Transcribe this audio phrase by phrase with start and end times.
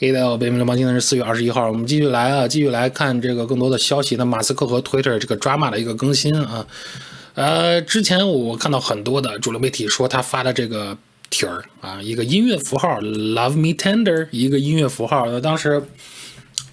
[0.00, 4.14] 大家好，北美联邦今天是四月二十一号，我们继续来啊，继续来看这个更多的消息。
[4.14, 6.64] 那马斯克和 Twitter 这个 drama 的一个更新啊，
[7.34, 10.96] 呃，之前我看到很多的主流媒体说他发的这个
[11.30, 15.82] 帖儿啊，一个音乐符号 Love Me Tender，一个音乐符号，那当时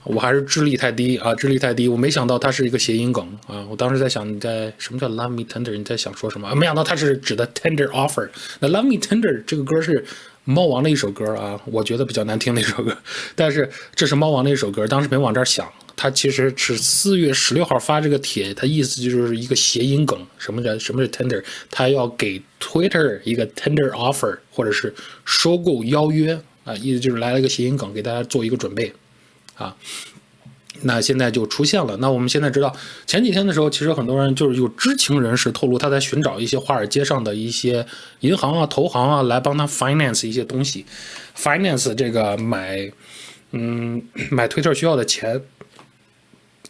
[0.04, 6.54] 我还是智力太低啊，智力太低，我没想到它是一个谐音梗啊，我当时在想你在什么叫 Love Me Tender，你在想说什么？
[6.54, 8.30] 没想到它是指的 Tender Offer。
[8.60, 10.06] 那 Love Me Tender 这个歌是。
[10.46, 12.98] 猫王的一首歌啊，我觉得比较难听的一首歌，
[13.36, 24.94] 但是这是猫王的一首歌，当时没往这儿想，他其实是四月十六号发这个帖，他意思就是一个谐音梗，什么叫什么是 tender，他要给 Twitter 一个 tender offer，或者是
[25.26, 28.94] 收购邀约啊，意思就是来了一个谐音梗，给大家做一个准备
[29.56, 29.76] 啊。
[30.82, 31.98] 那现在就出现了。
[31.98, 32.76] 那我们现在知道，
[33.06, 37.86] 前几天的时候，其实很多人就是有知情人士透露，他在寻找一些华尔街上的一些
[38.20, 40.86] 银行啊、投行啊，来帮他 finance 一些东西
[41.38, 42.92] ，finance 这个买，
[43.52, 45.42] 嗯，买推特需要的钱。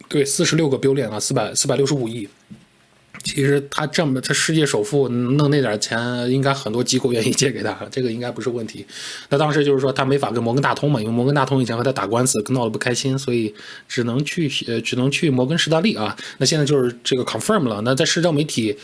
[0.07, 2.29] 对，四十六个 billion 啊，四百四百六十五亿。
[3.25, 5.99] 其实他这么，他世界首富弄那点钱，
[6.31, 8.85] 应该很多机构愿意借给他， 这个应该不是问题。
[9.29, 13.53] 那当时就是说他没法跟摩根大通嘛，因为摩根大通以前和他打官司，闹得不开心，所以
[13.89, 16.15] 只能去呃，只能去摩根士丹利啊。
[16.37, 17.81] 那现在就是这个 confirm 了。
[17.81, 18.77] 那在社交媒体，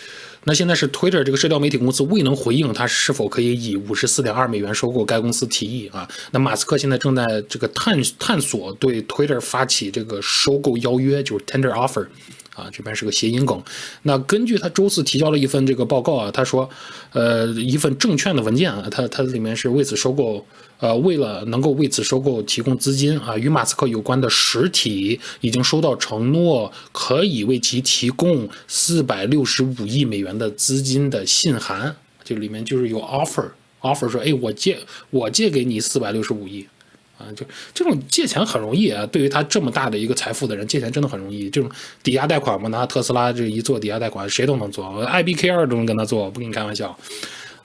[0.46, 6.10] 那现在是 Twitter 这个社交媒体公司未能回应他是否可以以五十四点二美元收购该公司提议啊。
[6.32, 12.08] 那马斯克现在正在这个探探索对 Twitter 发起这个收购邀约，就是 tender offer。
[12.56, 13.62] 啊，这边是个谐音梗。
[14.04, 16.70] 那根据他周四提交了一份这个报告啊，他说，
[17.14, 20.46] 呃，一份证券的文件啊，他他里面是为此收购，
[20.80, 34.78] 呃，为了能够为此收购提供资金啊，与马斯克有关的实体已经收到承诺，可以为其提供四百六十五亿美元的资金的信函，就里面就是有 offer，offer 说，哎，我借
[35.10, 36.68] 我借给你四百六十五亿。
[37.22, 41.50] 啊，就这种借钱很容易啊，对于他这么大的一个财富的人，借钱真的很容易。
[41.50, 41.70] 这种
[42.02, 46.98] 抵押贷款嘛，拿特斯拉这一做抵押贷款，谁都能做，I B K 二都能跟他做，不跟你开玩笑。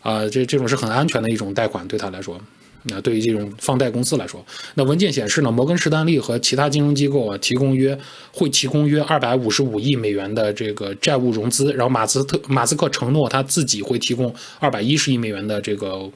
[0.02, 2.38] 啊，这这种是很安全的一种贷款，对他来说，
[2.84, 4.44] 那对于这种放贷公司来说，
[4.74, 7.98] 那文件显示呢，摩根士丹利和其他金融机构啊，提供约
[8.32, 16.10] 会提供约二百五十五亿美元的这个债务融资，然后马斯特马斯克承诺他自己会提供二百一十亿美元的这个。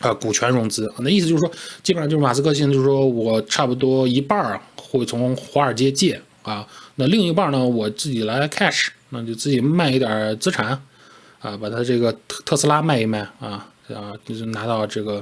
[0.00, 1.50] 啊，股权融资，那意思就是说，
[1.82, 6.64] 基本上就是马斯克现在就是说我差不多一半儿会从华尔街借啊，
[6.94, 10.80] 那另一半呢，我自己来 cash，那就自己卖一点资产，
[11.40, 15.20] 啊，把他这个特特斯拉卖一卖啊，啊，就是拿到这个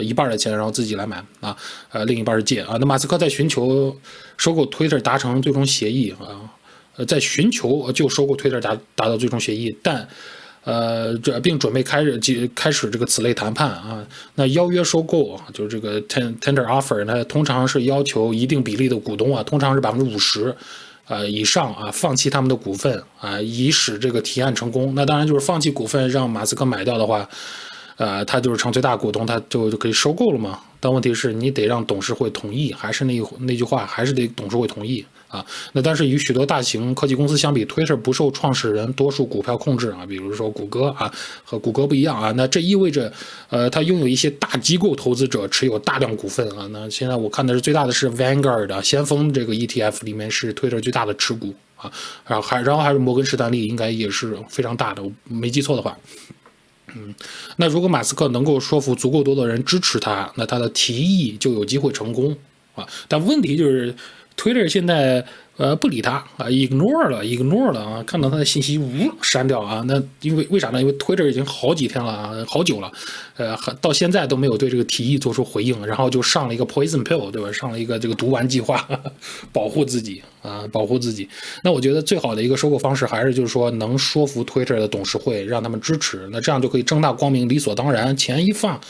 [0.00, 1.56] 一半的钱，然后自己来买啊，
[1.90, 2.76] 呃，另一半是借啊。
[2.80, 3.96] 那马斯克在寻求
[4.36, 6.50] 收购 Twitter 达成最终协议啊，
[6.96, 10.08] 呃，在寻求就收购 Twitter 达达到最终协议，但。
[10.62, 14.06] 呃，这并准备开始即开始这个此类谈判啊。
[14.34, 20.54] 那邀约收购啊，就是这个 tender offer，那通常是要求一定比例的股东啊，通常是百分之五十，
[21.08, 24.92] 呃以上啊，放弃他们的股份啊，以使这个提案成功。
[24.94, 27.26] 那当然就是放弃股份让马斯克买掉的话，
[27.96, 30.60] 呃，他就是成最大股东，他就就可以收购了嘛。
[30.78, 35.04] 但问题是你得让董事会同意，还是那那句话，还是得董事会同意。
[35.30, 41.08] 啊，那但是与许多大型科技公司相比，Twitter 不受创始人多数股票控制啊，比如说谷歌啊，
[41.44, 43.12] 和谷歌不一样啊，那这意味着，
[43.48, 46.66] 呃，它拥有一些大机构投资者持有大量股份啊。
[46.72, 51.88] 那现在我看的是最大的是 Vanguard 先锋这个 ETF 里面是 Twitter 最大的持股啊，
[52.26, 55.96] 然后还然后还是摩根士丹利应该也是非常大的，我没记错的话，
[56.96, 57.14] 嗯，
[57.54, 62.36] 那如果马斯克能够说服足够多的人支持他，那他的提议就有机会成功
[62.74, 62.84] 啊。
[63.06, 63.94] 但问题就是。
[64.40, 65.22] Twitter 现在
[65.58, 68.88] 呃不理他啊，ignore 了，ignore 了啊，看到他的信息呜
[69.20, 70.80] 删掉啊，那因为为啥呢？
[70.80, 72.90] 因为 Twitter 已经好几天了啊，好久了，
[73.36, 77.52] 呃，到现在都没有对这个提议做出回应，然后就上了一个 poison pill，对吧？
[77.52, 78.88] 上了一个这个毒丸计划，
[79.52, 81.28] 保护自己啊，保护自己。
[81.62, 88.80] 那我觉得最好的一个收购方式还是就是说能说服 Twitter 的董事会让他们支持，那这样就可以正大光明、理所当然，钱一放。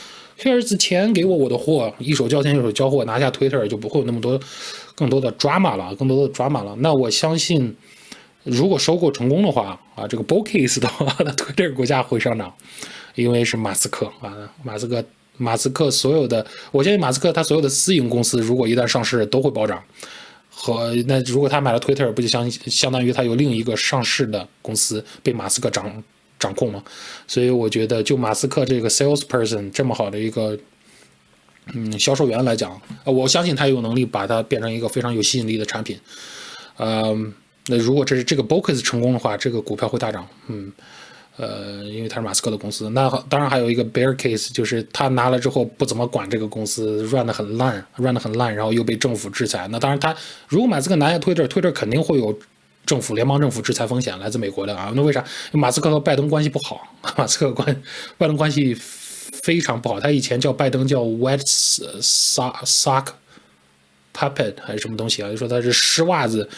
[0.41, 4.39] 菲尔兹钱给我我的货，一手交钱一手交货，拿下 Twitter 就不会有那么多
[4.95, 6.75] 更多的 drama 了，更多的 drama 了。
[6.79, 7.75] 那我相信，
[8.43, 12.51] 如果收购成功的话啊，这个 bull case 的话，那 Twitter 股价会上涨，
[13.13, 15.05] 因为是马斯克啊，马斯克，
[15.37, 19.83] 马斯克所有的，我相信马斯克他所有的私营公司，如果一旦上市都会暴涨。
[20.49, 26.03] 和那如果他买了 Twitter，不就相相当于他有另一个上市的公司被马斯克涨？
[26.41, 26.83] 掌控嘛，
[27.27, 30.57] 所以我觉得就马斯克这个 salesperson 这么好的一个
[31.73, 35.97] 嗯销售员来讲，我相信他有能力把它变成一个非常有吸引力的产品。
[36.77, 37.31] 嗯，
[37.67, 40.27] 那如果这是这个 b o c u s 成功的话，这个股票会大涨。
[40.47, 40.71] 嗯，
[41.37, 42.89] 呃，因为他是马斯克的公司。
[42.89, 49.67] 那当然还有一个 bear case，就是他拿了之后不怎么管这个公司，run 的很烂，run 的很烂，然后又被政府制裁。
[49.69, 50.15] 那当然他
[50.47, 52.37] 如果马斯克拿下 Twitter，Twitter 肯定会有
[52.85, 54.91] 政府联邦政府制裁风险，来自美国的啊。
[54.95, 55.23] 那为啥？
[55.51, 57.83] 马斯克和拜登关系不好， 马斯克关
[58.17, 59.99] 拜登关系非常不好。
[59.99, 63.07] 他以前叫拜登叫 wet sock sock
[64.13, 65.29] puppet 还是什么东西啊？
[65.29, 66.49] 就说他是湿袜子。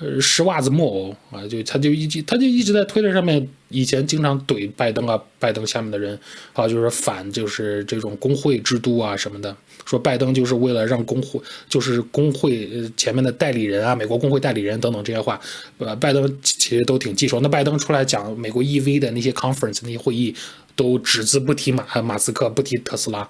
[0.00, 6.18] 呃，湿袜子木偶啊，就他就一直他就一直在推特上面，以前经常怼拜登啊，拜登下面的人，
[6.54, 9.54] 啊就是反就是这种工会制度啊什么的，
[9.84, 11.38] 说拜登就是为了让工会
[11.68, 15.38] 就是工会前面的代理人啊，美国工会代理人等等这些话，
[15.76, 17.38] 呃，拜登其实都挺棘手。
[17.40, 20.34] 那拜登出来讲美国 EV 的那些 conference 那些会议，
[20.74, 23.28] 都只字不提马马斯克，不提特斯拉。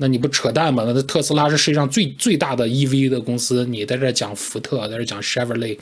[0.00, 0.84] 那你不扯淡吗？
[0.86, 5.76] 那特斯拉是世界上最最大的 EV 的公司，你在这讲福特，在这讲 Chevrolet，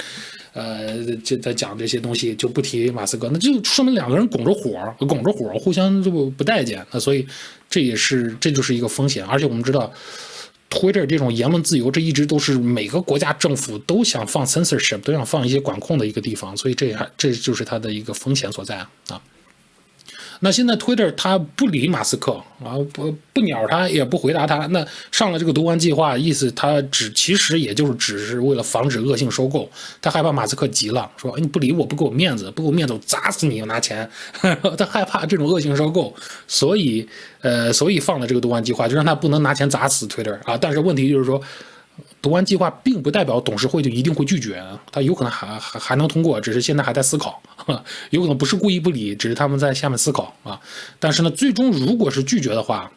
[0.54, 6.84] 呃，就在讲这些东西，就不提马斯克，那就说明两个人拱着火，拱着火，互相就不待见。
[6.90, 7.26] 那所以
[7.68, 9.22] 这也是这就是一个风险。
[9.26, 9.92] 而且我们知道
[10.70, 16.56] ，Twitter 这种言论自由，这一直都是每个国家政府都想放 censorship，都想放一些管控的一个地方。
[16.56, 18.78] 所以这还这就是它的一个风险所在
[19.08, 19.20] 啊。
[20.40, 22.32] 那现在 Twitter 他不理马斯克
[22.64, 24.66] 啊，不不鸟他，也不回答他。
[24.66, 29.70] 那上了这个毒丸计划，意思他只其实也就是只是为了防止恶性收购。
[30.00, 34.08] 他害怕马斯克急了，说你不理我不给我面子，不给我面子我砸死你，拿钱。
[34.76, 36.14] 他害怕这种恶性收购，
[36.46, 37.08] 所以
[37.40, 40.56] 呃，所以放了这个毒丸计划，就让他不能拿钱砸死 Twitter 啊。
[40.56, 41.40] 但是问题就是说。
[42.22, 44.60] 读完计划并不代表董事会就一定会拒绝，
[44.90, 47.40] 他有可能还还还能通过，只是现在还在思考，
[48.10, 50.60] 有可能不是故意不理，只是他们在下面思考啊。
[50.98, 52.90] 但是呢，最终如果是拒绝的话，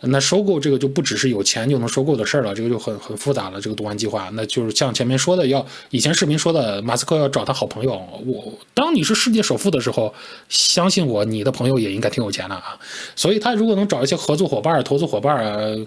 [0.00, 3.60] 那收购这个就不只是有钱就能收购的事儿了，这个就很很复杂了。
[3.60, 7.92] 这个读完计划，那就是像前面说的，要以前视频说的，马斯克要找他好朋友。
[8.24, 10.14] 我当你是世界首富的时候，
[10.48, 12.78] 相信我，你的朋友也应该挺有钱的啊。
[13.14, 15.86] 所以他如果能找一些合作伙伴、投资伙伴啊。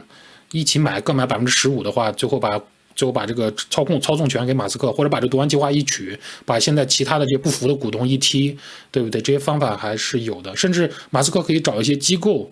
[0.52, 2.60] 一起买各买百分之十五的话，最后把
[2.96, 8.58] 最后把这个操控操纵权给马斯克，或者把这读完计划一取，把现在其他的这些不服的股东一踢，
[8.92, 9.22] 对不对？
[9.22, 10.54] 这些方法还是有的。
[10.56, 12.52] 甚至马斯克可以找一些机构，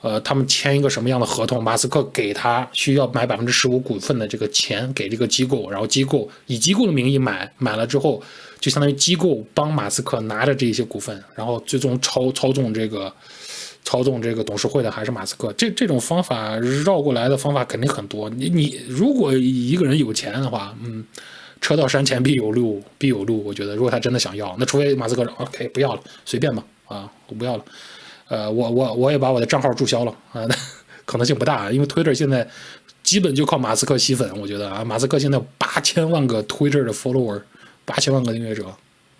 [0.00, 1.62] 呃，他们签一个什么样的合同？
[1.62, 8.22] 马斯克给他需要买百分之十五股份的这个钱给这个机构，然后机构以机构的名义买，买了之后
[8.60, 13.12] 就相当于机构帮马斯克拿着这些股份，然后最终操操纵这个。
[13.86, 18.28] 操纵这个董事会的还是马斯克，这这种方法绕过来的方法肯定很多。
[18.30, 21.04] 你你如果一个人有钱的话，嗯，
[21.60, 23.44] 车到山前必有路，必有路。
[23.44, 27.64] 我觉得如果他真的想要，那除非马斯克说 OK 不要了，随便吧，啊，我不要了，
[28.26, 30.54] 呃，我我我也把我的账号注销了啊，那
[31.06, 32.46] 可能性不大，因为 Twitter 现在
[33.04, 34.28] 基本就靠马斯克吸粉。
[34.40, 37.40] 我觉得啊，马斯克现在八千万个 Twitter 的 follower，
[37.84, 38.64] 八千万个订阅者，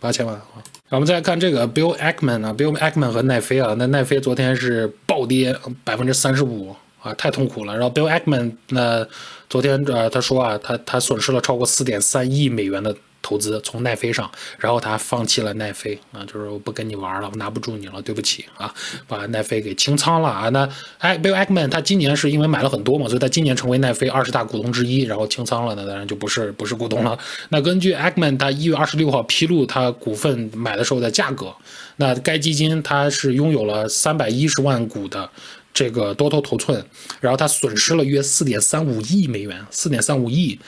[0.07, 0.43] 八千万啊。
[0.89, 7.77] 然后我们再来看这个 Bill Ackman 啊，Bill Ackman 和奈飞啊，那奈飞昨天是暴跌百分之三十五啊，太痛苦了。
[7.77, 9.05] 然后 Bill Ackman 那
[9.51, 12.95] 昨天呃他说啊，他他损失了超过四点三亿美元的。
[13.27, 18.73] 投资从奈飞上，然后他放弃了奈飞啊，就是我不跟你玩了，我拿不住你了，对不起啊，
[19.09, 20.49] 把奈飞给清仓了啊。
[20.51, 20.69] 那
[20.99, 27.19] 哎，Bill Ackman 他今年是因为买了很多嘛，所以他今年成为奈飞二十大股东之一，然后清仓了，那当然就不是不是股东了。
[27.49, 31.53] 那根据 Ackman 他一月二十六号披露他股份买的时候的价格，
[31.97, 35.29] 那该基金它是拥有了三百一十万股的
[35.77, 36.83] 这个多头头寸，
[37.21, 40.59] 然后他损失了约四点三五亿美元，四点三五亿。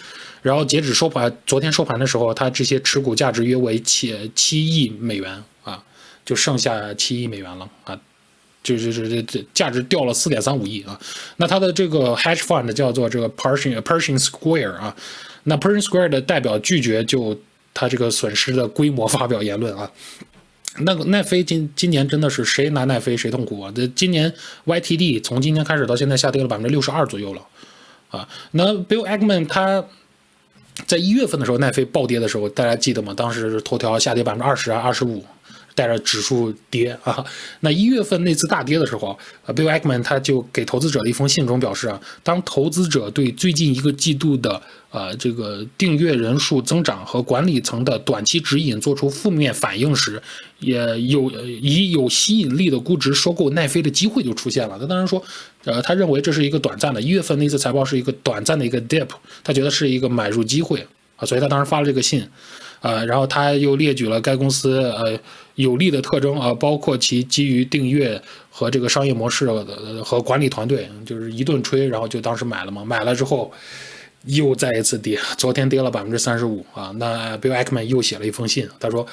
[0.42, 5.82] 然后截止收盘，昨天收盘的时候，它这些持股价值约为七七亿美元啊，
[6.26, 7.98] 就剩下七亿美元了啊，
[8.62, 11.00] 就是这这这价值掉了四点三五亿啊。
[11.38, 14.94] 那它的这个 hedge fund 叫做这个 Pershing Pershing Square 啊，
[15.44, 17.40] 那 Pershing Square 的代表拒绝就
[17.72, 19.90] 它这个损失的规模发表言论啊。
[20.80, 23.72] 那个奈飞今今年真的是谁拿奈飞谁痛苦啊？
[23.74, 24.32] 这今年
[24.66, 27.42] YTD 从今年开始到现在下跌了百分之六十二左右了
[28.10, 28.28] 啊。
[28.52, 29.84] 那 Bill Ackman 他。
[30.86, 33.12] 在一月份的时候，奈飞暴跌的时候，大家记得吗？
[33.12, 35.24] 当时头条下跌百分之二十啊，二十五，
[35.78, 37.24] 带着指数跌啊。
[37.60, 39.16] 那一月份那次大跌的时候，
[39.46, 50.20] 呃，Bill Ackman 他就给投资者的一封信中表示啊，当投资者对最近一个季度的呃这个订阅人数增长和管理层的短期指引做出负面反应时，
[50.58, 54.76] 也有以有吸引力的估值收购奈飞的机会就出现了。
[54.78, 55.22] 他当然说。
[55.64, 59.08] 呃，他认为这是一个短暂的，一月份那次财报是一个短暂的一个 dip，
[59.44, 60.86] 他觉得是一个买入机会
[61.18, 62.26] 啊，所以他当时发了这个信，
[62.80, 65.18] 呃，然后他又列举了该公司呃
[65.56, 68.20] 有利的特征啊，包括其基于订阅
[68.50, 73.52] 和这个商业模式呃和管理团队，就是一顿吹，然后就当时买了嘛，买了之后
[74.24, 76.92] 又再一次跌，昨天跌了百分之三十五啊。
[76.96, 79.06] 那 Bill Ackman 又写了一封信，他说，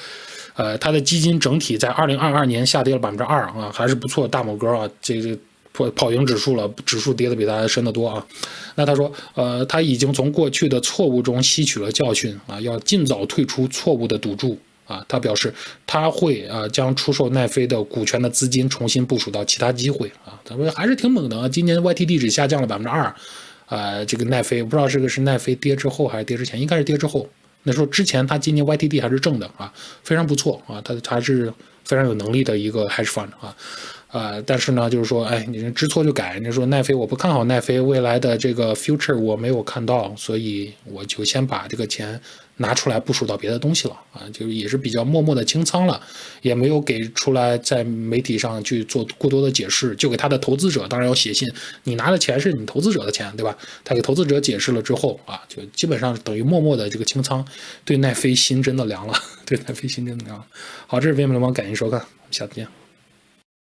[0.54, 5.36] 呃，他的基金整体在二零二二年下跌了百分之二啊，还是不错，大拇哥啊，这个
[5.76, 8.26] 跑跑赢指数了，指数跌的比他深得多啊。
[8.76, 15.04] 那他说，呃，他已经从过去的错误中吸取了教训啊，要尽早退出错误的赌注啊。
[15.06, 15.52] 他表示
[15.86, 20.40] 他会啊将出售奈飞的股权的资金重新部署到其他机会啊。
[20.44, 23.14] 他说还是挺猛的啊，今年 YTD 只下降了百分之二。
[23.66, 27.28] 啊，这个奈飞，不知道这个是奈飞跌之后还是跌之前，应该是跌之后。
[27.64, 29.72] 那时候之前他今年 YTD 还是正的啊，
[30.04, 31.52] 非常不错啊，他还是
[31.84, 33.52] 非常有能力的一个 hedge fund 啊。
[34.08, 36.38] 啊，但是呢，就是说，哎，你知错就改。
[36.38, 42.18] 你说奈飞，我不看好奈飞未来的这个 future，我没有看到，所以我就先把这个钱
[42.58, 46.00] 拿出来部署到别的东西了啊，就是也是比较默默的清仓了，
[46.40, 51.46] 也没有给出来在媒体上去做过多的解释，就给他的投资者，当然要写信，
[51.82, 53.58] 你拿的钱是你投资者的钱，对吧？
[53.84, 57.44] 他给投资者解释了之后啊，就基本上等于默默的这个清仓，
[57.84, 60.46] 对奈飞心真的凉了， 对奈飞心真的凉了。
[60.86, 62.85] 好，这是 VM 流氓，感谢收看，下次见。